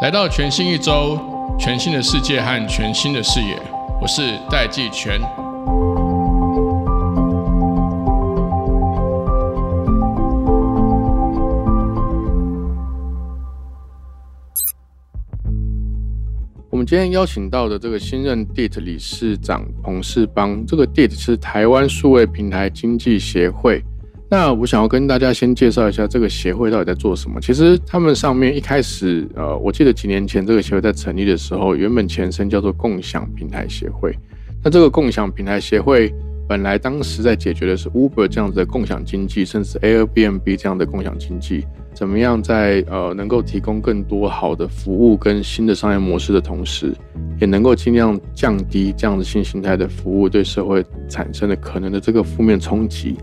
[0.00, 1.18] 来到全新一周，
[1.58, 3.60] 全新的世界和全新的视野，
[4.00, 5.20] 我是戴季全。
[16.70, 23.82] 我们今天邀请到的这个新任 DIT 理事长彭世邦，这个 DIT 是台湾数位平台经济协会。
[24.30, 27.40] 那我想要跟大家先介绍一下这个协会到底在做什么。
[27.40, 34.14] 其实他们上面一开始，呃，我记得几年前这个协会在成立的时候，原本前身叫做共享平台协会。
[34.62, 36.12] 那这个共享平台协会。
[36.48, 46.94] 本来当时在解决的是 Uber 这样子的共享经济，甚至 Airbnb 这样的共享经济，怎么样在呃能够提供更多好的服务跟新的商业模式的同时，
[47.38, 53.18] 也能够尽量降低这样的新形态的服务对社会产生的可能的这个负面冲击。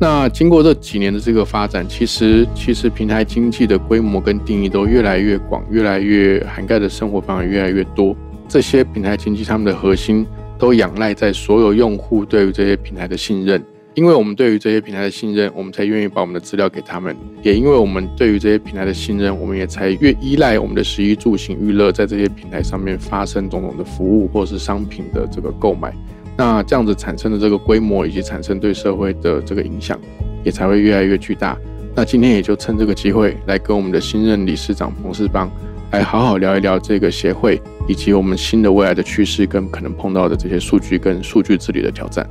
[0.00, 8.16] 那经过这几年的这个发展，其实其实平台经济的规模跟定义都越来越广，越来越涵盖的生活范围越来越多。
[8.48, 10.26] 这些平台经济他们的核心。
[10.60, 13.62] 都仰赖在所有用户对于这些平台的信任，
[13.94, 25.94] 因为我们对于这些平台的信任，我们才愿意把我们的资料给他们；也因为我们对于这些平台的信任，我们也才越依赖我们的食衣住行娱乐在这些平台上面发生种种的服务或是商品的这个购买。
[26.40, 30.00] 那这样子产生的这个规模以及产生对社会的这个影响，
[30.44, 31.58] 也才会越来越巨大。
[31.96, 35.50] 那今天也就趁这个机会来跟我们的新任理事长彭世邦。
[35.90, 42.24] 来好好聊一聊这个协会，以及我们新的未来的趋势跟可能碰到的这些数据跟数据治理的挑战。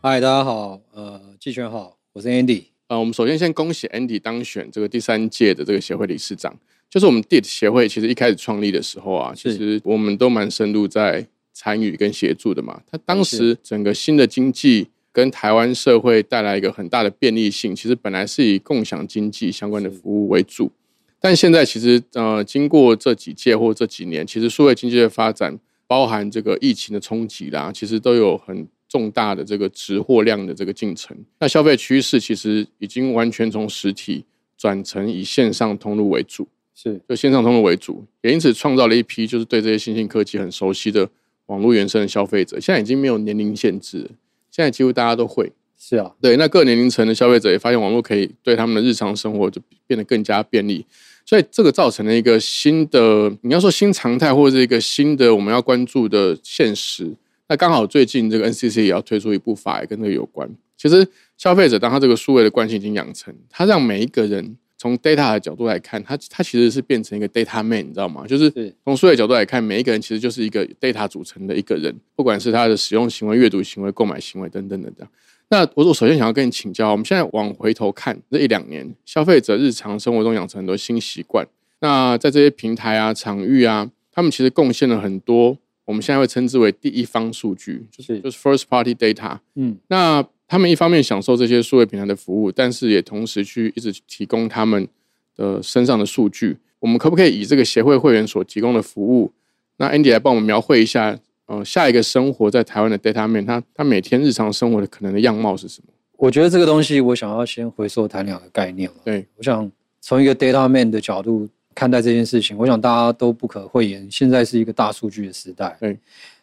[0.00, 2.62] 嗨，大家好，呃，季全好，我是 Andy。
[2.86, 6.56] 呃，我们首先先恭喜 Andy 当选这个第三届的这个协会理事长。
[6.90, 12.80] 就是我们 DIT 协会其实一开始创立的时候啊，其实我们都蛮深入在参与跟协助的嘛。
[12.90, 14.88] 它当时整个新的经济。
[15.16, 20.70] 跟台湾社会带来一个很大的便利性，其实本来是以共享经济相关的服务为主，
[21.18, 31.16] 但现在其实呃，经过这几届或这几年，其实数位经济的发展，包含这个疫情的冲击啦，其实都有很重大的这个直货量的这个进程。
[31.38, 34.22] 那消费趋势其实已经完全从实体
[34.58, 36.46] 转成以线上通路为主，
[36.78, 41.08] 是就线上通路为主，也因此创造了一批就是对这些新兴科技很熟悉的
[41.46, 44.10] 网络原生的消费者，现在已经没有年龄限制。
[44.50, 50.84] 现在几乎大家都会，是啊，对，那各年龄层的消费者也发现网络可以对他们的日常生活就变得更加便利，
[51.24, 57.10] 所以这个造成了一个新的，你要说新常态或者是一个新的我们要关注的现实。
[57.48, 60.46] 那刚好最近这个 NCC 也要推出一部法，也跟这个有关。
[60.76, 61.08] 其实
[61.38, 64.58] 消费者当他这个数位的惯性已经养成，他让每一个人。
[64.78, 68.26] 从 data 的角度来看，它它其实是变成一个 data man，你知道吗？
[68.26, 68.50] 就是
[68.84, 75.08] 从数据角度来看，每一个人其实就是一个 data 组成的一个人，不管是他的使用行为、阅读行为、购买行为等等等等。
[75.48, 81.46] 那我我首先想要跟你请教，我们现在往回头看这一两年，消费者日常生活中养成很多新习惯。
[81.80, 85.56] 那在这些平台啊、场域啊，他们其实贡献了很多，
[85.86, 89.38] 我们现在会称之为第一方数据，就是就是 first party data。
[89.54, 90.26] 嗯，那。
[90.48, 94.86] 他们一方面享受这些数位平台的服务，但是也同时去一直提供他们
[95.34, 96.56] 的身上的数据。
[96.78, 99.32] 我们可不可以以这个协会会员所提供的服务，
[99.78, 105.92] 那 Andy 来帮我们描绘一下，呃，下一个生活在台湾的 Data Man，他他每天日常生活的可能的样貌是什么？
[106.16, 109.68] 我觉得这个东西，我想要先回溯谈两个概念对，我想
[110.00, 115.76] 从一个 Data Man 的角度看待这件事情，我想大家都不可讳言，现在是一个大数据的时代。
[115.80, 115.98] 对，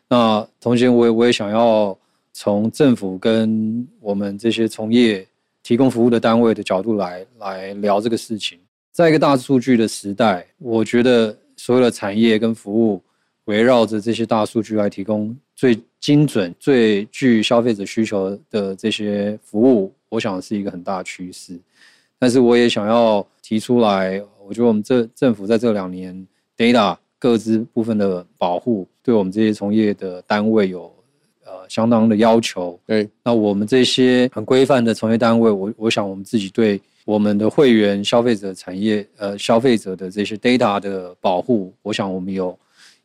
[0.10, 1.98] 那同时我也我也想要。
[2.34, 5.26] 从政府跟我们这些从业
[5.62, 8.60] 提供服务的单位的角度来来聊这个事情，
[8.92, 13.00] 在一个大数据的时代，我觉得所有的产业跟服务
[13.46, 21.58] 围绕着这些大数据来提供最精准、最具消费者需求的这些服务，我想是一个很大的趋势。
[22.18, 26.28] 但是我也想要提出来，我觉得我们这政府在这两年
[26.58, 30.92] data 各自部分的保护，对我们这些从业的单位有。
[31.74, 32.80] 呃，相当的要求。
[32.86, 42.58] 对，那我们这些很规范的从业单位，我我想我们自己对我们的会员、消费者、产业呃消费者的这些 data 的保护，我想我们有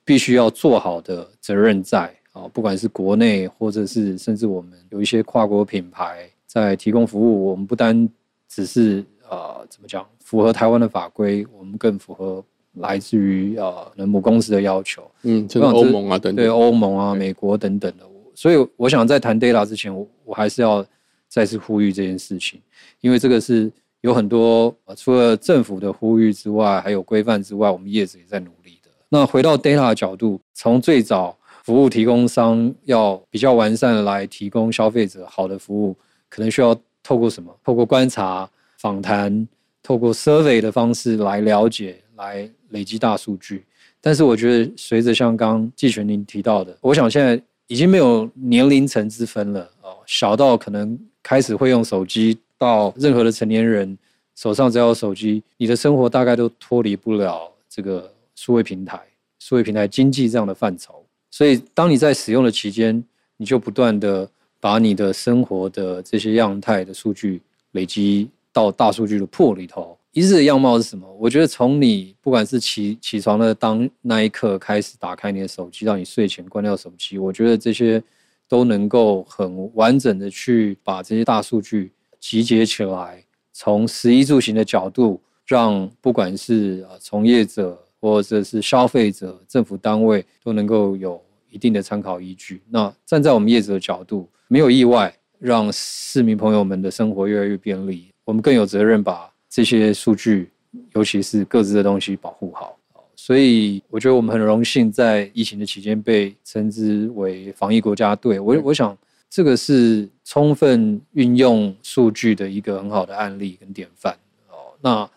[0.04, 2.42] 必须要做好的责任在啊。
[2.52, 8.08] 不管是国内或者是甚至我们有一些跨国品牌在提供服务，我们不单
[8.48, 12.44] 只是呃怎么讲符合台湾的法规，我们更符合。
[12.74, 18.04] 来自于呃母公司的要求，嗯，这个欧盟啊等等，对欧盟啊、美国等等的。
[18.38, 20.86] 所以我想在谈 data 之前，我我还是要
[21.26, 22.62] 再次呼吁这件事情，
[23.00, 23.68] 因为这个是
[24.02, 28.88] 有很多除了政府的呼吁之外，还有规范之外，我们业者也在努力的。
[29.08, 35.96] 那回到 data 的角度，从最早服务提供商要比较完善来提供消费者好的服务，
[36.28, 37.52] 可能需要透过什么？
[37.64, 38.48] 透过观察、
[38.78, 39.48] 访谈，
[39.82, 43.64] 透过 survey 的方式来了解，来累积大数据。
[44.00, 53.96] 但是我觉得，随着像刚季全您提到的，我想现在已经没有年龄层之分了哦，小到可能开始会用手机，到任何的成年人
[54.34, 58.98] 手上只要有手机，你的生活大概都脱离不了这个数位平台、
[59.38, 61.04] 数位平台经济这样的范畴。
[61.30, 63.04] 所以，当你在使用的期间，
[63.36, 64.26] 你就不断的
[64.60, 67.42] 把你的生活的这些样态的数据
[67.72, 69.97] 累积到大数据的破里头。
[70.12, 71.06] 一日的样貌是什么？
[71.20, 78.02] 我觉得从你不管是起起床的当那一刻开始打开你的手机，到你睡前关掉手机，我觉得这些
[78.48, 83.22] 都能够很完整的去把这些大数据集结起来，
[83.52, 92.62] 从食衣住行的角度，让不管是从业者或者是消费者、政府单位都能够有一定的参考依据。
[92.70, 99.30] 那站在我们业者的角度，没有意外，让市民朋友们的生活越来越便利，我们更有责任把。
[99.48, 100.50] 这些数据，
[100.94, 102.76] 尤其是各自的东西保护好，
[103.16, 108.38] 所以我觉得我们很荣幸在疫情的期间被称之为防疫国家队。
[108.38, 108.96] 我我想
[109.30, 114.12] 这个是充分运用数据的一个很好的案例跟典范
[114.48, 114.72] 哦。
[114.80, 115.10] 那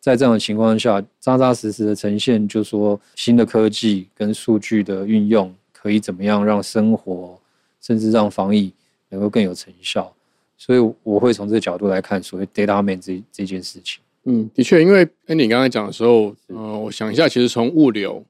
[0.00, 7.38] 在这样的情况下，扎扎实实的呈现，就说新的科技跟数据的运用可以怎么样让生活，
[7.80, 8.72] 甚至让防疫
[9.08, 10.12] 能够更有成效。
[10.56, 14.00] 所以我会从这个角度来看所谓 data man 这这件事情。
[14.26, 18.24] 嗯，的确，因为 Andy 刚才讲的时候，呃，我想一下，其实从物流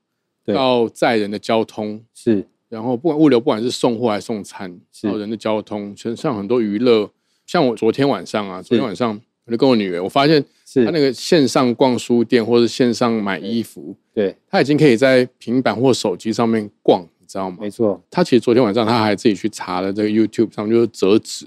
[0.47, 7.09] 到载人的交通是，然后不管物流，不管是送货还是送餐，到人的交通，其实像很多娱乐，
[7.47, 10.45] 像我昨天晚上啊，昨天晚上我就跟我女儿，我发现
[10.85, 17.59] 她那个线上逛书店或者线上买衣服，对，她已经可以在平板或手机上面逛，你知道吗？
[17.61, 21.47] 没错，她其实昨天晚上她还自己去查了这个 YouTube 上就是折纸。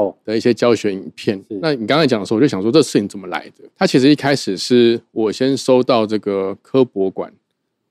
[0.00, 3.68] 哦的一些教学影片，那你刚才讲的时候，我就想说这事情怎么来的？
[3.76, 7.32] 它其实一开始是我先收到这个科博馆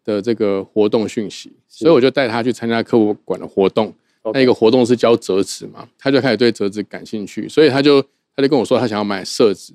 [0.03, 3.93] 的这个活动讯息，所以我就带他去参加科博馆的活动。
[4.33, 8.01] 那一个活动是教折纸嘛，他就开始对折纸感兴趣，所以他就
[8.35, 9.73] 他就跟我说他想要买色纸，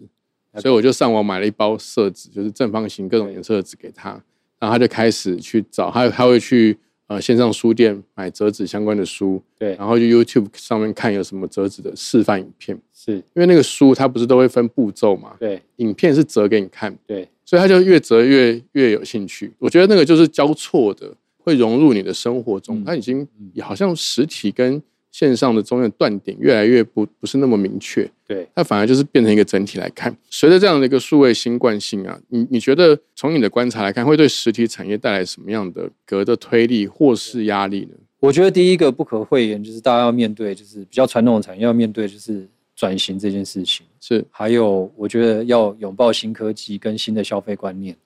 [0.57, 4.11] 所以我就上网买了一包色纸，就是正方形各种颜色的纸给他，
[4.59, 6.77] 然后他就开始去找，他他会去。
[7.07, 19.53] 呃，线上书店买折纸相关的书，对，然后就 YouTube 上面看有什么折纸的示范影片，是因为那个书它不是都会分步骤嘛，对，影片是折给你看，对，所以他就越折越越有兴趣。
[19.59, 23.29] 我觉得那个就是交错的，会融入你的生活中，它已经
[23.61, 24.83] 好像实体跟。
[25.15, 30.13] 线上的中间断点越来越不不是那么明确，对，它反而就是变成一个整体来看。
[30.29, 37.95] 随着这样的一个数位新惯性啊，你你觉得从你的观察来看，会对实体产业带来什么样的格的推力或是压力呢？
[38.19, 42.45] 我觉得第一个不可讳言就是大家要面对，就是比较传统的产业要面对就是
[42.75, 47.97] 转型这件事情，是还有我觉得要拥抱新科技跟新的消费观念，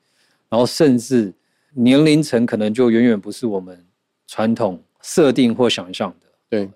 [0.51, 1.33] 然后甚至
[1.73, 3.83] 年龄层可能就远远不是我们
[4.27, 6.69] 传统设定或想象的，对。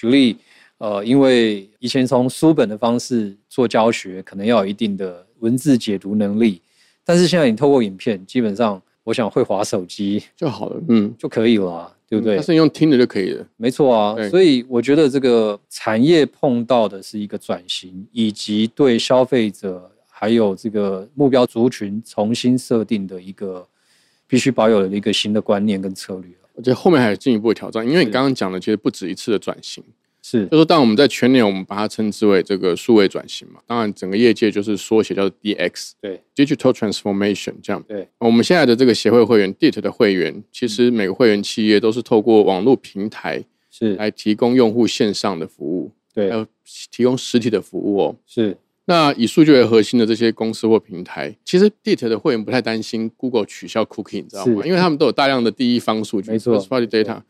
[0.00, 0.34] 举例，
[0.78, 6.62] 呃，因为以前从书本的方式做教学，可能要有一定的文字解读能力，
[7.04, 12.36] 但是现在你透过影片，基本上我想会划手机 就好了，嗯，就可以了，对不对？
[12.36, 14.16] 但是用听的就可以了，没错啊。
[14.30, 23.68] 所以我觉得这个产业碰到的是一个转型，以及对消费者还有这个目标族群重新设定的一个
[24.26, 26.30] 必须保有的一个新的观念跟策略。
[26.54, 29.82] 我觉得后面还有进一步的挑战，因为你刚刚讲的其实不止一次的转型，
[30.30, 43.96] 是，就说当我们在全年，我们把它称之为这个数位转型嘛，当然整个业界就是缩写叫做 DX，对，Digital Transformation 这样，对，我们现在的这个协会会员 DIT 的会员，其实每个会员企业都是透过网络平台是。
[43.96, 46.46] 来提供用户线上的服务，对，还有
[46.92, 48.56] 提供实体的服务哦，是。
[48.84, 54.64] 那以数据为核心的这些公司或平台，其实 DIT 的会员不太担心 Google 取消 Cookie，你知道吗？
[54.64, 57.20] 因为他们都有大量的第一方数据，没错，Party Data。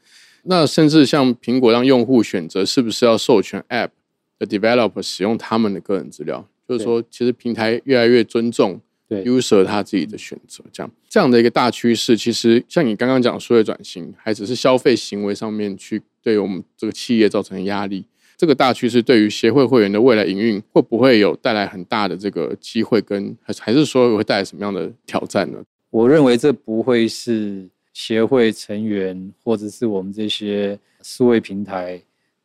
[0.45, 3.91] 那甚至像苹果让用户选择是不是要授权 App
[4.39, 18.05] 的 Developer 使用他们的个人资料，就是说，其实平台越来越尊重 User 他自己的选择，这样这样的一个大趋势，其实像你刚刚讲数位转型，还只是消费行为上面去对我们这个企业造成压力。
[18.37, 25.59] 这个大趋势对于协会会员的未来营运会不会有带来很大的这个机会，跟还还是说会带来什么样的挑战呢？
[25.91, 32.01] 我认为这不会是协会成员或者是我们这些数位平台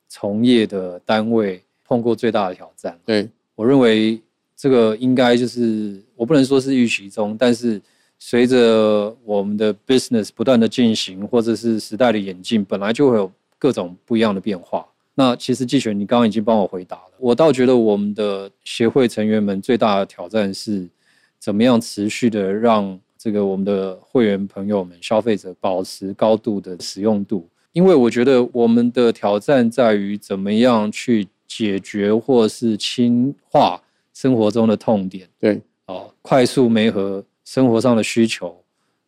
[0.07, 2.99] 从业的单位碰过最大的挑战。
[3.05, 4.19] 对我认为
[4.55, 7.81] 这个应该就是我不能说是预期中，但是
[8.17, 14.85] 随着我们的 business 不断的进行，或者是时代的演进，本来就会有各种不一样的变化。
[15.13, 17.11] 那其实季全，你刚刚已经帮我回答了。
[17.19, 20.87] 我倒觉得我们的协会成员们最大的挑战是，
[21.39, 27.49] 怎么样持续的让这个我们的会员朋友们、消费者保持高度的使用度。
[27.71, 33.81] 因为我觉得我们的挑战在于怎么样去解决或是轻化
[34.13, 35.27] 生活中的痛点。
[35.39, 38.55] 对，哦，快速媒合生活上的需求。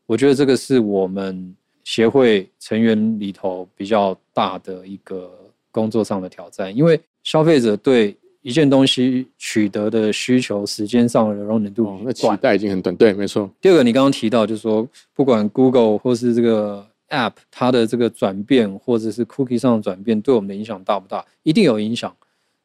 [0.07, 5.31] 我觉得这个是我们协会成员里头比较大的一个。
[5.69, 8.17] 工作上的挑战，因为消费者对
[8.47, 12.95] 一件东西取得的需求时间上的容忍度，那期待已经很短。
[12.95, 13.51] 对，没错。
[13.59, 21.25] 第二个，你刚刚提到，就是说，不管 Google 或是这个 App，它的这个转变，或者是 Cookie 上的转变，对我们的影响大不大？
[21.43, 22.15] 一定有影响。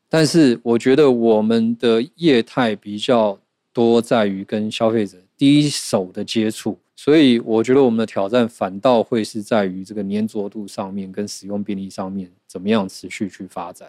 [0.08, 3.36] 但是，我觉得我们的业态比较
[3.72, 6.78] 多在于跟消费者第一手的接触。
[6.94, 13.88] 所以我觉得我们的挑战反倒会是在于这个粘着度上面，跟使用便利上面怎么样持续去发展。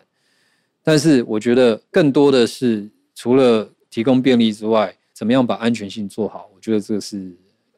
[0.83, 6.49] 但是我觉得更多的是除了提供便利之外，怎么样把安全性做好？
[6.53, 7.31] 我觉得这个是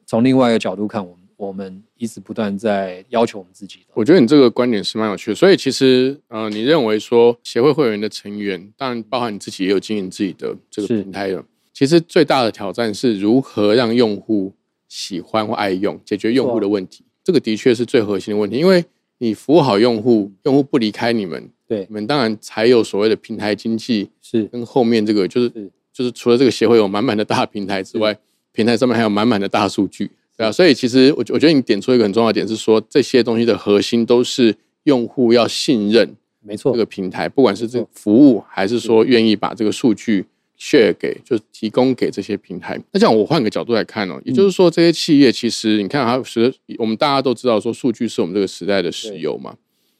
[0.06, 3.86] 从另外一个角度看，我们我们一直不断在要求我们自己的。
[3.94, 5.36] 我觉得你这个观点是蛮有趣的。
[5.36, 11.44] 所以其实呃，你认为说协会会员的成员，当然包含你自己也有经营自己的这个平台的，
[11.74, 14.54] 其实最大的挑战是如何让用户。
[14.88, 18.56] 喜欢或爱用，解决用户的问题，这个的确是最核心的问题。
[18.56, 18.86] 因为
[19.18, 25.50] 你服务好用户，用户不离开你们，对，你们当然才有所谓的平台经济，是跟后面这个就是
[25.92, 28.18] 就是除了这个协会有满满的大平台之外，
[28.52, 30.52] 平台上面还有满满的大数据，对啊。
[30.52, 40.26] 所以其实我我觉得你点出一个很重要的点是说，这些东西的核心都是用户要信任，没错，这个平台不管是这个服务还是说愿意把这个数据。
[40.58, 42.80] share 给就提供给这些平台。
[42.94, 49.54] 那这样我换个角度来看哦，也就是说这些企业其实你看它是我们大家都知道说数据是我们这个时代的石油嘛。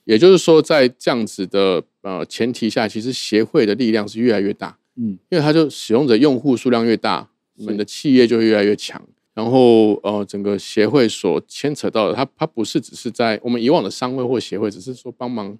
[0.06, 4.78] 也就是说在这样子的呃前提下，其实协会的力量是越来越大。
[4.96, 9.06] 嗯，因为它就使用者用户数量越大，我们的企业就越来越强。
[9.34, 15.58] 然后呃整个协会所牵扯到的，它它不是只是在我们以往的商会或协会，只是说帮忙。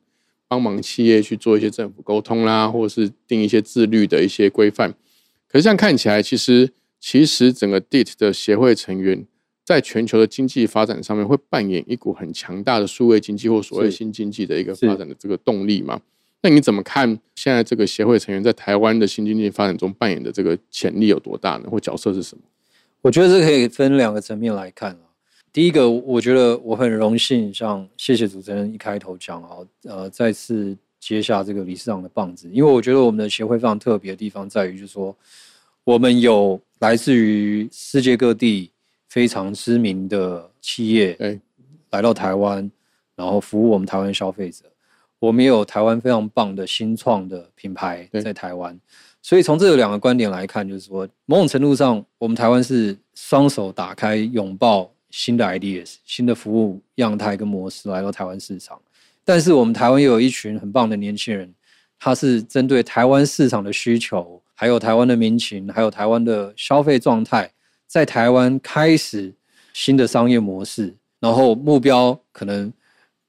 [0.48, 4.94] 帮忙企业去做一些政府沟通啦，或者是定一些自律的一些规范。
[5.48, 9.26] 可是这样看起来，其实其实整个 DIT 的协会成员
[9.66, 16.00] 在全球的经济发展上面，会扮演一股很强大的数位经济或所谓新经济的一个发展的这个动力嘛？
[16.42, 21.68] 那你怎么看现在这个协会成员在台湾的新经济发展中扮演的这个潜力有多大呢？
[21.68, 22.44] 或角色是什么？
[23.02, 24.96] 我觉得这可以分两个层面来看
[25.52, 35.16] 第一个，我觉得我很荣幸，像谢谢主持人一开头讲啊，呃，再次接下这个理事长的棒子，因为我觉得我们的协会非常特别的地方在于，就是说
[35.82, 38.70] 我们有来自于世界各地
[39.16, 41.40] 非常知名的企业，哎，
[41.92, 42.70] 来到台湾，
[43.14, 44.66] 然后服务我们台湾消费者。
[45.18, 48.78] 我们也有台湾非常棒的新创的品牌在台湾，
[49.22, 54.92] 所以从这两个观点来看，就是说某种程度上，我们台湾是双手打开，拥抱。
[55.08, 58.78] 新的 ideas、新的服务样态跟模式来到台湾市场，
[59.24, 61.54] 但是我们台湾又有一群很棒的年轻人，
[61.98, 67.50] 他是针对台湾市场的需求，还有台湾的民情，还有台湾的消费状态，
[67.86, 69.32] 在台湾开始
[69.72, 72.72] 新的商业模式，然后目标可能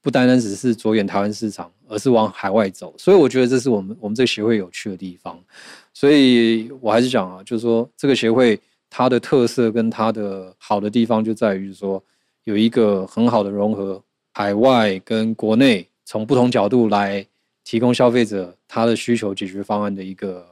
[0.00, 2.94] 不单单只是着眼台湾市场，而是往海外走。
[2.98, 5.38] 所以我觉得这是我们我们这个协会有趣的地方。
[5.92, 8.60] 所以我还是讲啊，就是说这个协会。
[8.90, 12.02] 它的特色跟它的好的地方就在于说，
[12.44, 17.22] 有一个很好的融合海外跟国内，从不同角度来
[17.64, 20.42] 提供消费者他的需求解决方案的一个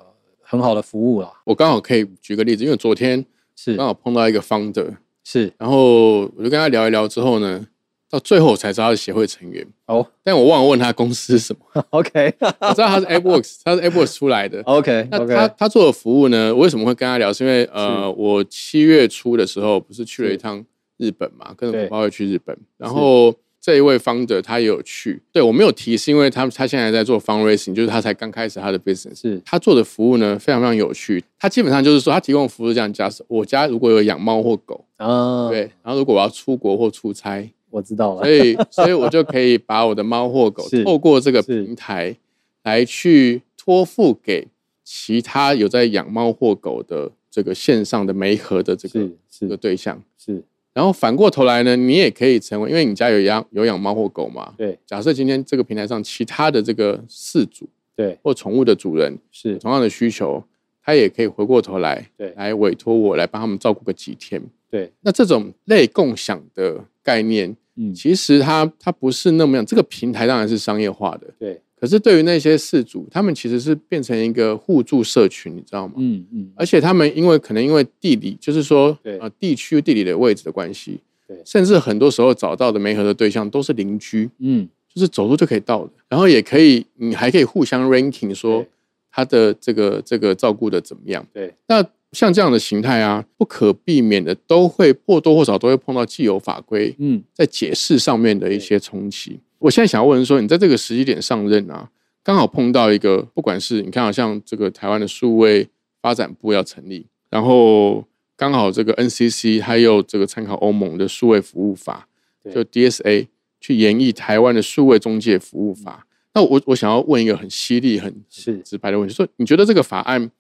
[0.42, 1.32] 很好的服务啦。
[1.44, 3.25] 我刚好可以举个例子，因为昨天
[3.56, 4.94] 是刚好碰到一个 founder，
[5.25, 7.66] 是，然后我就跟他聊一聊之后呢。
[8.08, 11.84] 到最后我才知道他是协会成员哦， 但我忘了问他公司是什么。
[11.90, 14.62] OK，我知道他是 AppWorks，他是 AppWorks 出来的。
[14.62, 16.54] OK，那他他做的服务呢？
[16.54, 17.32] 我为什么会跟他聊？
[17.32, 20.64] 是因为呃，我七月初的时候不是去了一趟
[20.98, 23.34] 日本嘛，跟着包会去日本，然后
[23.66, 25.20] 这一位 founder 他也有去。
[25.32, 29.20] 对我没有提，是因为他他现在在做 fundraising，就是他才刚开始他的 business。
[29.20, 31.25] 是他做的服务呢，非常非常有趣。
[31.37, 37.50] 他基本上就是说，他提供的服务这样：假设我家如果有养猫或狗啊，对，然后如果我要出国或出差。
[37.70, 42.16] 我知道了，所以所以我就可以把我的猫或狗 透过这个平台
[42.62, 44.46] 来去托付给
[44.85, 50.42] 其他有在养猫或狗的这个线上的媒合的这个这个对象是，
[50.76, 54.78] 然后反过头来呢，你也可以成为，因为你家有养有养猫或狗嘛，对。
[54.85, 57.66] 假设今天这个平台上其他的这个饲主
[57.97, 60.45] 对或宠物的主人是同样的需求。
[60.88, 64.40] 他也可以回过头来，对来委托我来帮他们照顾个几天。
[64.71, 69.66] 对，那这种类共享的概念，嗯，其实它它不是那么样。
[69.66, 75.95] 这个平台当然是商业化的，对，可是对于那些事主，他们其实是变成一个互助社群，你知道吗？
[75.99, 88.64] 嗯嗯，而且他们因为可能因为地理，就是说对呃地区地理的位置的关系，对甚至很多时候找到的媒合的对象都是邻居，嗯，就是走路就可以到的，然后也可以你还可以互相 ranking 说
[89.11, 91.26] 他的这个这个照顾的怎么样。
[91.35, 99.40] 对，那像这样的形态啊，不可避免的都会或多或少都会碰到既有法规嗯在解释上面的一些冲击。
[99.58, 101.90] 我现在想要问说，你在这个时机点上任啊，
[102.22, 105.68] 刚好碰到一个，不管是你看，好像这个台湾的数位
[106.02, 108.04] 发展部要成立，然后
[108.36, 112.06] 刚好这个 NCC 还有这个参考欧盟的数位服务法，
[112.42, 113.28] 对就 DSA
[113.60, 116.06] 去演绎台湾的数位中介服务法。
[116.34, 120.30] 那我我想要问一个很犀利、很是直白的问题，说你觉得这个法案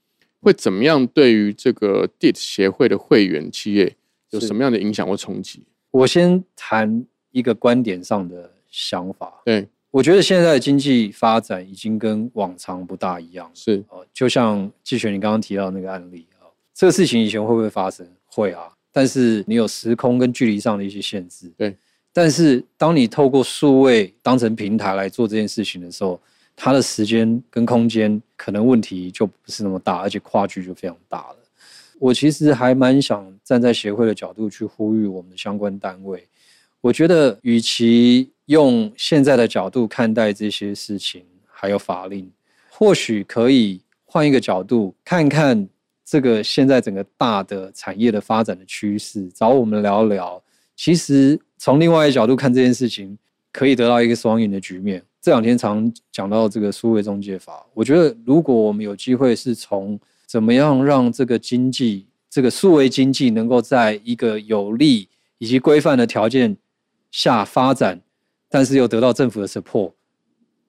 [0.40, 3.96] 会怎么样对于这个 DIT 协会的会员企业
[4.30, 5.62] 有什么样的影响或冲击？
[5.90, 9.40] 我先谈一个观点上的想法。
[9.42, 13.52] 对，我觉得现在的经济发展已经跟往常不大一样了。
[13.54, 18.06] 是哦，就像季璇你刚刚提到那个案例啊、哦，这个事情以前会不会发生？
[18.26, 21.50] 会啊，但是你有时空跟距离上的一些限制。
[21.56, 21.74] 对，
[22.12, 26.20] 但是当你透过数位当成平台来做这件事情的时候，
[26.54, 31.36] 它的时间跟空间可能问题就不是那么大，而且跨距就非常大了。
[31.98, 36.28] 我其实还蛮想站在协会的角度去呼吁我们的相关单位。
[36.82, 42.30] 我觉得，与其用现在的角度看待这些事情，还有法令，
[42.70, 45.68] 或许可以换一个角度看看
[46.04, 50.42] 这个现在整个大的产业的发展的趋势，找我们聊聊。
[50.76, 53.16] 其实从另外一个角度看这件事情，
[53.52, 55.02] 可以得到一个双赢的局面。
[55.20, 66.56] 这两天常讲到这个数位中介法，我觉得如果我们有机会是从怎么样让这个经济、这个数位经济能够在一个有利以及规范的条件
[67.10, 68.00] 下发展，
[68.56, 69.92] 但是又得到政府的 support，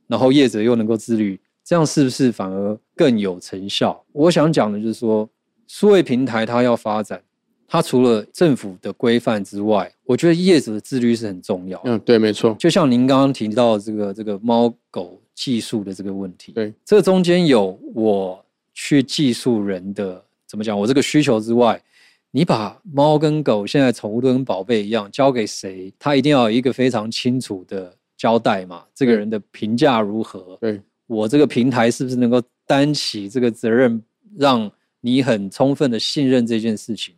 [0.07, 4.03] 然后业者又能够自律，这样是不是反而更有成效？
[4.11, 5.29] 我想讲的就是说，
[5.69, 7.23] 数位平台它要发展，
[7.65, 11.91] 它除了政府的规范之外，我觉得业者的自律是很重要的。
[11.91, 21.81] 嗯，对，没错，就像您刚刚提到的这个这个猫狗技术的这个问题，对，这中间有我去技术人的怎么讲，我这个需求之外，
[22.31, 34.03] 你把猫跟狗现在宠物都跟宝贝一样交给谁，他一定要有一个非常清楚的交代嘛，这个人的评价如何，对，我这个平台是不是能够担起这个责任，
[34.37, 34.69] 让
[35.01, 37.15] 你很充分的信任这件事情？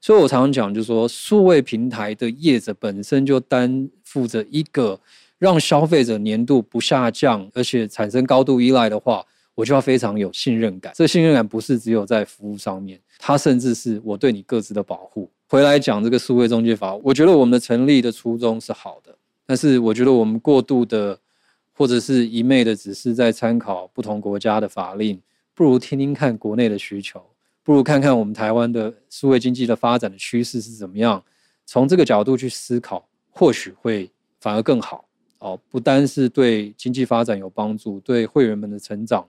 [0.00, 4.98] 所以我常常讲，就是说，数位平台的业者本身就担负着一个
[5.38, 9.24] 让消费者年度不下降，而且产生高度依赖的话，
[9.58, 10.92] 我就要非常有信任感。
[10.94, 15.28] 这信任感不是只有在服务上面，它甚至是我对你各自的保护。
[15.48, 19.12] 回来讲这个数位中介法，我觉得我们的成立的初衷是好的，
[19.44, 21.18] 但是我觉得我们过度的
[21.72, 25.20] 或者是一昧的只是在参考不同国家的法令，
[25.56, 27.20] 不如听听看国内的需求。
[27.64, 31.20] 不如看看我们台湾的数位经济的发展的趋势是怎么样，
[31.66, 35.04] 从这个角度去思考，或许会反而更好
[35.40, 35.58] 哦。
[35.68, 39.26] 不单是对经济发展有帮助，对会员们的成长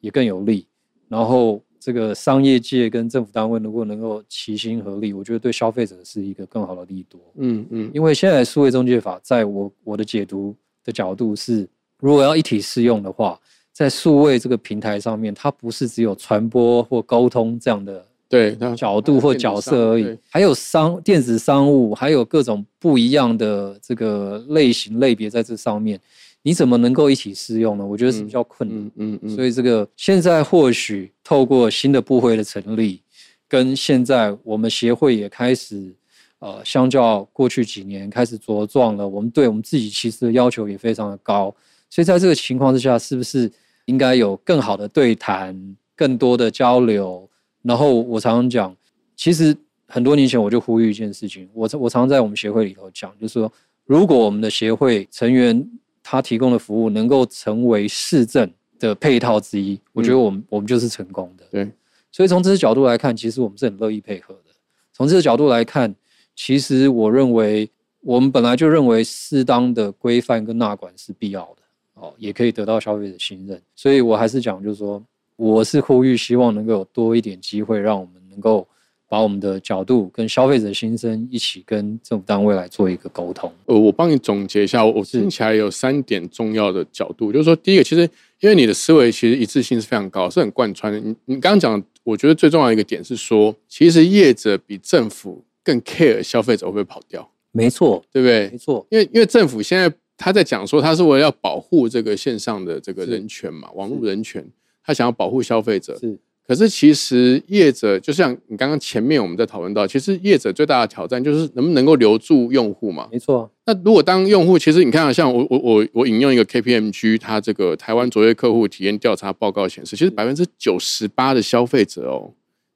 [0.00, 0.66] 也更有利。
[1.08, 7.20] 然后这个商业界跟政府单位如果能够齐心合力，我觉得对消费者是一个更好的利多。
[7.36, 10.54] 嗯嗯，因为现在数位中介法，在我我的解读
[10.84, 11.68] 的角度是，
[12.00, 13.38] 如果要一体适用的话，
[13.72, 26.00] 在数位这个平台上面，它不是只有传播或沟通这样的对，角度或角色而已对，还有商电子商务，还有各种不一样的这个类型类别在这上面，
[26.46, 27.84] 你怎么能够一起适用呢？
[27.84, 28.78] 我觉得是比较困难。
[28.78, 33.02] 嗯嗯嗯，所以这个现在或许透过新的部会的成立，
[33.48, 35.92] 跟现在我们协会也开始，
[36.38, 41.52] 呃，相较过去几年开始茁壮了，我们对我们自己其实的要求也非常的高。
[41.90, 43.50] 所以在这个情况之下，是不是
[43.86, 47.28] 应该有更好的对谈、更多的交流？
[47.62, 48.72] 然后我常常讲，
[49.16, 49.52] 其实
[49.88, 53.52] 很多年前我就呼吁一件事情，我我常常在我们协会里头讲，就是说，
[53.84, 55.68] 如果我们的协会成员
[56.08, 61.44] 他提供的服务能够成为市政的配套之一，我觉得我们、我们就是成功的。
[61.50, 61.68] 对，
[62.12, 64.52] 所以从这个角度来看，其实我们是很乐意配合的。
[64.92, 65.92] 从这个角度来看，
[66.36, 67.68] 其实我认为
[68.02, 71.62] 我们本来就认为适当的规范跟纳管是必要的，
[71.94, 73.60] 哦，也可以得到消费者信任。
[73.74, 75.02] 所以我还是讲，就是说，
[75.34, 78.64] 我是呼吁，希望能够有多一点机会，让我们能够
[79.08, 83.50] 把我们的角度跟消费者心声一起跟政府单位来做一个沟通。
[83.66, 88.02] 呃，我帮你总结一下，我听起来有三点重要的角度，就是说，第一个，其实
[88.40, 90.98] 因为你的思维其实一致性是非常高，是很贯穿的。
[90.98, 98.50] 你你刚刚讲，我觉得最重要的一个点是说，其实业者比政府更 care 消费者会不会跑掉，没错，对不对？
[98.50, 104.44] 没错，因为因为政府现在他在讲说，他是为了要保护这个线上的这个人权嘛，网络人权，
[104.84, 105.96] 他想要保护消费者。
[105.98, 113.08] 是可是其实业者就像你刚刚前面我们在讨论到，其实业者最大的挑战就是能不能够留住用户嘛。
[113.10, 122.32] 没错，那如果当用户，其实你看啊，像我我我我引用一个 KPMG 它这个台湾卓越客户体验调查报告显示，其实百分之九十八的消费者哦，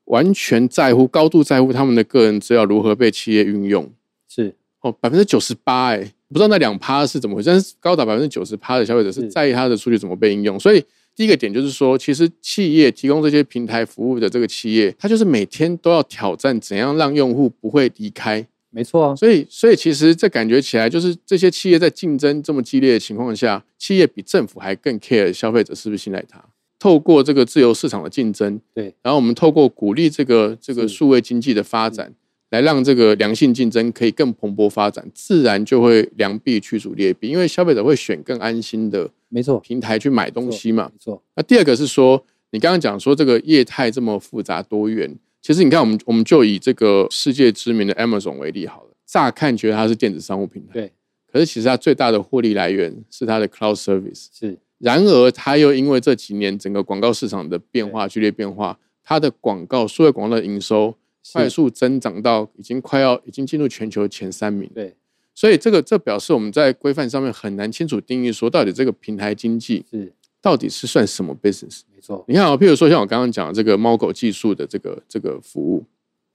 [0.07, 3.89] 完全在乎、高度在乎他们的个人资料如何被企业运用
[4.29, 10.85] 是哦，百分之九十八哎，不知道那两趴是怎么回事，但是高达百分之九十趴的消费者是是在意他的数据怎么被应用，所以。
[11.21, 19.09] 第一个点就是说，其实企业提供这些平台服务的这个企业，它就是每天都要挑战怎样让用户不会离开，没错。
[19.09, 26.43] 啊，所以，所以其实这感觉起来，就是这些企业在竞争这么激烈的情况下，企业比政府还更 care 消费者是不是信赖它。
[26.79, 30.95] 透过这个自由市场的竞争，对，然后我们透过鼓励这个这个是。
[30.95, 32.15] 数位经济的发展，
[32.51, 40.91] 来让这个良性竞争可以更蓬勃发展，自然就会良币驱逐劣币，因为消费者会选更安心的没错，平台去买东西嘛。
[40.93, 50.93] 没错，那第二个是说，你刚刚讲说这个业态这么复杂多元，其实你看我们我们就以这个世界知名的 Amazon 为例好了，乍看觉得它是电子商务平台，对，
[51.33, 54.27] 可是其实它最大的获利来源是它的 Cloud Service。
[54.33, 61.00] 是然而，它又因为这几年整个广告市场的变化剧烈变化，它的广告数位广告的营收是
[61.33, 64.71] 快速增长到已经快要已经进入全球前三名。
[64.75, 64.97] 对，
[65.35, 71.83] 所以这个这表示我们在规范上面很难清楚定义说到底这个平台经济是到底是算什么 business。
[71.95, 75.85] 没错，你看啊，譬如说像我刚刚讲的这个猫狗技术的这个这个服务，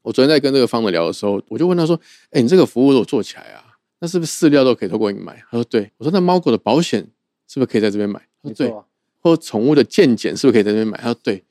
[0.04, 7.02] 我昨天在跟这个方的聊的时候，我就问他说：“哎，你这个服务如果做起来啊，那是不是饲料都可以透过你买？”他说：“对。”我说：“那猫狗的保险
[7.48, 8.67] 是不是可以在这边买？”他说：“对。
[8.67, 8.86] 没错”啊，
[9.21, 10.98] 或宠物的健检是不是可以在这边买？
[11.00, 11.43] 他说：“对。”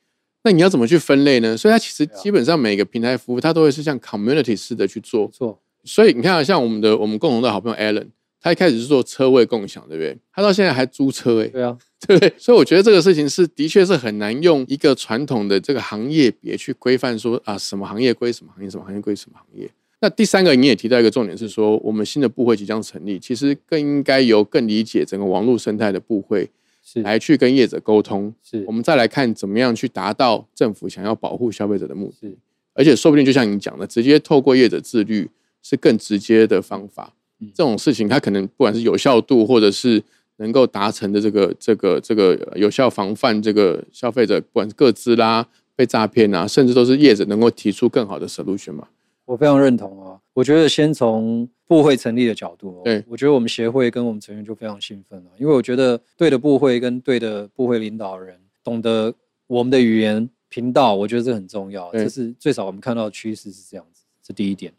[0.45, 1.57] 那你要怎么去分类呢？
[1.57, 5.33] 所以它其实基本上每个平台服务，它都会是像 community 式的去做没。
[5.33, 8.07] 错，所以你看啊，像我们的我们共同的好朋友 Alan，
[8.41, 10.17] 他一开始是做车位共享，对不对？
[10.33, 11.77] 他到现在还租车、欸，对啊，
[12.07, 12.31] 对不对？
[12.37, 19.71] 所以我觉得这个事情是的确是很难用一个传统的这个行业别去规范说啊，什么行业归什么行业，什么行业归什么行业。
[20.01, 26.51] 那第三个，你也提到一个重点是说，我们新的部会即将成立，其实更应该由更理解整个网络生态的部会
[26.85, 32.29] 是来去跟业者沟通，是我们再来看怎么样去达到政府想要保护消费者的目的。
[32.29, 32.37] 是
[32.75, 35.31] 而且说不定就像你讲的，直接透过业者自律
[35.63, 37.15] 是更直接的方法。
[37.41, 40.03] 嗯这种事情，它可能不管是有效度，或者是
[40.37, 48.89] 能够达成的这个这个这个呃有效防范这个消费者，不管是各自啦、被诈骗啊，甚至都是业者能够提出更好的 solution 嘛。
[49.25, 50.21] 我非常认同啊！
[50.33, 59.15] 我觉得先从部会成立的角度、哦，对我觉得我们协会跟我们成员就非常兴奋了，因为我觉得对的部会跟对的部会领导人懂得
[59.47, 64.73] 我们的语言频道，我觉得这很重要，对这是最少我们看到的趋势是这样子，这第一点。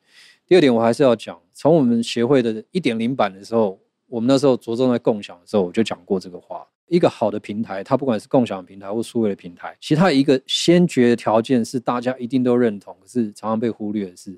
[0.48, 6.66] 第二点，我还是要讲，从我们协会的一点零版的时候，我们那时候着重在共享的时候，我就讲过这个话。
[6.88, 14.38] 一个好的平台，它不管是共享平台或数位的平台，其实它一个先决的条件是大家一定都认同，可是常常被忽略的是，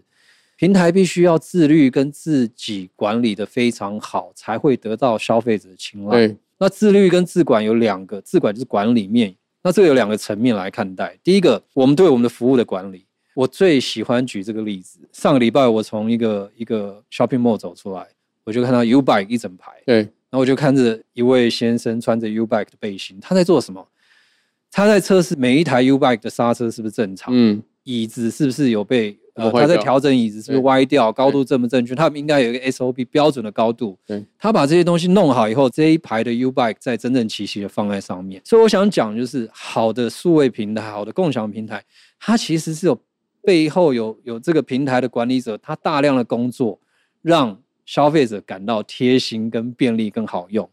[0.56, 6.36] 平台必须要自律跟自己管理的非常好，才会得到消费者的青睐。
[6.60, 11.16] 那自律跟自管有两个，自管就是管理面，那这个有两个层面来看待。
[11.22, 13.06] 第一个，我们对我们的服务的管理，
[13.36, 15.00] 我最喜欢举这个例子。
[15.12, 18.08] 上个礼拜我从一个一个 shopping mall 走出来，
[18.44, 23.88] 我就看到 U Bike 一整排，对，然后我就看着一位先生穿着 U Bike 的背心，他在做什么？
[24.72, 31.96] 他在测试每一台 U Bike 的刹车是不是正常，嗯，椅子是不是有被呃，他在调整椅子是不是歪掉，高度正不正确？
[31.96, 33.98] 他们应该有一个 SOP 标准的高度。
[34.06, 38.42] 对，他把这些东西弄好以后，这一排的 U Bike 再整整齐齐的放在上面。
[38.44, 41.84] 所以我想讲，就是好的数位平台、好的共享平台，
[42.20, 43.00] 它其实是有
[43.44, 46.80] 背后有有这个平台的管理者，他大量的工作，
[47.22, 50.70] 让消费者感到贴心、跟便利、更好用。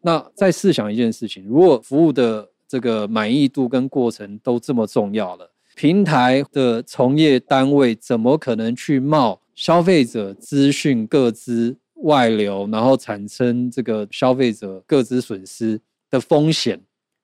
[0.00, 16.80] 那再试想一件事情，如果服务的这个满意度跟过程都这么重要了，平台的从业单位怎么可能去冒消费者资讯各资外流，然后产生这个消费者各资损失的风险，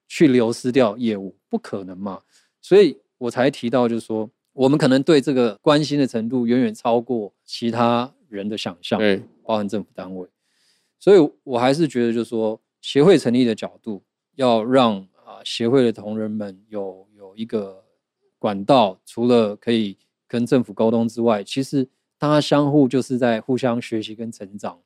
[0.08, 1.36] 去流失掉业务？
[1.48, 2.20] 不可能嘛！
[2.62, 8.98] 所以我才提到，就是说，我们可能对这个关心的程度远远超过其他人的想象。
[8.98, 10.28] 对，包含政府单位，
[10.98, 14.02] 所以我还是觉得，就是说，协会成立的角度，
[14.36, 17.84] 要让啊协会的同仁们有有一个
[18.38, 24.80] 管道，除了可以跟政府沟通之外，其实大家相互就是在互相学习跟成长。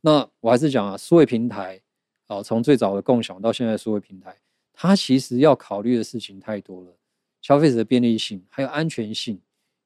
[0.00, 1.80] 那我还是讲啊，数位平台
[2.26, 4.36] 啊，从最早的共享到现在数位平台，
[4.72, 6.96] 它其实要考虑的事情太多了，
[7.40, 9.40] 消费者的便利性还有安全性，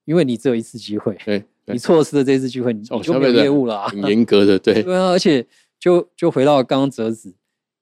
[0.04, 3.88] 因为你只有一次机会，对，你错失了这次机会，你就没有业务了啊。
[3.88, 5.44] 很严格的，对， 对啊，而且
[5.78, 7.34] 就就回到刚刚折子，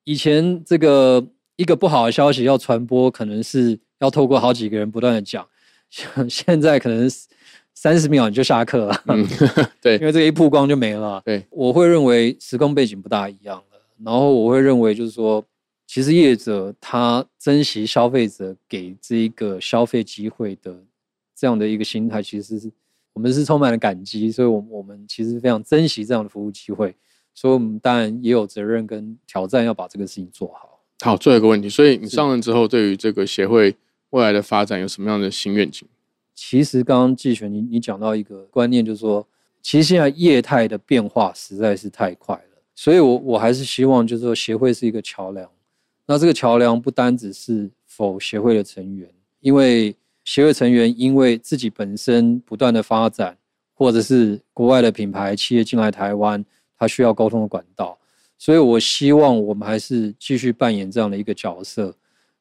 [0.05, 1.25] 以前这个
[1.57, 5.47] 一个不好的消息要传播，可能是要透过好几个人不断的讲，
[5.91, 7.09] 像 现在可能
[7.75, 9.27] 三十秒你就下课了，嗯，
[9.81, 11.23] 对因为这个一曝光就没了。
[11.25, 15.45] 对，我会认为时空背景不大一样了，然后我会认为就是说，
[15.87, 20.75] 其实业者他珍惜消费者给这一个消费机会的
[21.35, 22.71] 这样的一个心态，其实是
[23.17, 26.95] 我们是充满了感激，所以我我们其实非常珍惜这样的服务机会，
[27.35, 30.83] 所以我们当然也有责任跟挑战要把这个事情做好。
[31.01, 33.75] 好，最后一个问题，所以你上任之后，对于这个协会
[34.11, 35.89] 未来的发展有什么样的新愿景？
[36.35, 39.27] 其实刚刚季璇你你讲到一个观念，就是说，
[39.63, 45.51] 其实现在业态的变化实在是太快了，所以我我还是希望就是说协会是一个桥梁。
[46.07, 49.97] 那这个桥梁不单只是否协会的成员，因为
[50.27, 53.39] 协会成员因为自己本身不断的发展，
[53.73, 56.45] 或者是国外的品牌企业进来台湾，
[56.77, 57.97] 它需要沟通的管道，
[58.37, 61.95] 所以我希望我们还是继续扮演这样的一个角色。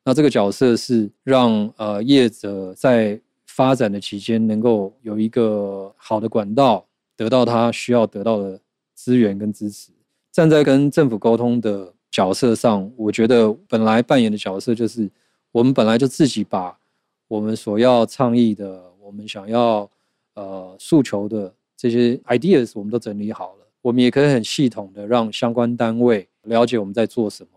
[0.03, 8.59] 那这个角色是让呃业者在发展的期间能够有一个好的管道，得到他需要得到的
[8.93, 9.91] 资源跟支持。
[10.31, 15.09] 站在跟政府沟通的角色上，我觉得本来扮演的角色就是
[15.51, 16.77] 我们本来就自己把
[17.27, 19.89] 我们所要倡议的、我们想要
[20.35, 27.49] 呃诉求的这些 ideas 我们都整理好了，我们也可以很系统的让相关单位了解我们在做什么，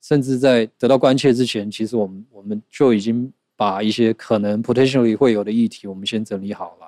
[0.00, 6.86] 甚至在得到关切之前，其实我们我们就已经把一些可能 potentially 会有的议题，我们先整理好来。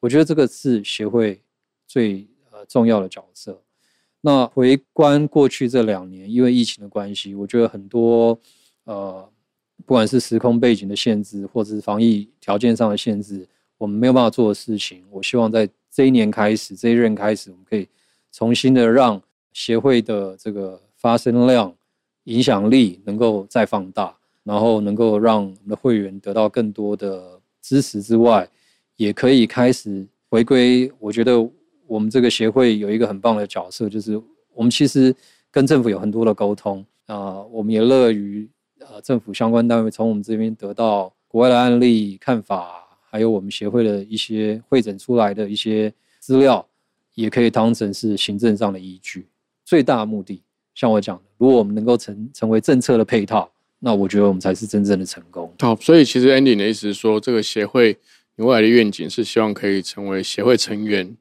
[0.00, 1.42] 我觉得这个是协会
[1.86, 3.60] 最呃重要的角色。
[4.20, 8.38] 那回观过去这两年，因为疫情的关系，我觉得很多
[8.84, 9.28] 呃，
[9.86, 13.46] 不管是时空背景的限制，或者是防疫条件上的限制，
[13.78, 17.88] 我们没有办法做的事情，我希望在这一年开始，这一任开始，我们可以
[18.30, 19.20] 重新的让
[19.52, 21.74] 协会的这个发声量、
[22.24, 24.14] 影响力能够再放大，
[24.44, 28.46] 然后能够让我们的会员得到更多的支持之外，
[28.96, 30.92] 也可以开始回归。
[30.98, 31.34] 我觉得
[31.86, 34.20] 我们这个协会有一个很棒的角色，就是
[34.52, 35.14] 我们其实
[35.50, 38.46] 跟政府有很多的沟通啊、我们也乐于
[38.80, 46.66] 呃政府相关单位从我们这边得到国外的案例看法，还有我们协会的一些会诊出来的一些资料，
[47.14, 49.26] 也可以当成是行政上的依据。
[49.64, 50.42] 最大的目的，
[50.74, 55.52] 像我讲的，如果我们能够成成为政策的配套，那我觉得我们才是真正的成功。
[55.58, 57.98] 好，所以其实 Andy 的意思是说，这个协会
[58.36, 61.16] 你未来的愿景是希望可以成为协会成员，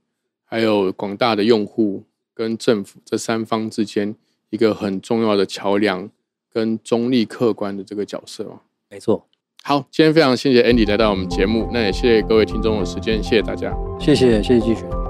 [0.46, 4.16] 还有广大的用户跟政府这三方之间
[4.50, 6.10] 一个很重要的桥梁，
[6.58, 8.62] 跟中立客观的这个角色嘛。
[8.90, 9.28] 没错，
[9.64, 13.72] 好，今天非常谢谢 Andy 来到我们节目，那也谢谢各位听众的时间，谢谢大家。
[14.00, 15.07] 谢谢谢谢季璇。